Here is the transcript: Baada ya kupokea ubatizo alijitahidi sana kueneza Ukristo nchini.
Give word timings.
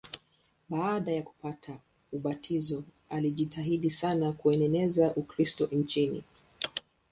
Baada 0.69 1.11
ya 1.11 1.21
kupokea 1.21 1.77
ubatizo 2.11 2.83
alijitahidi 3.09 3.89
sana 3.89 4.31
kueneza 4.31 5.15
Ukristo 5.15 5.69
nchini. 5.71 6.23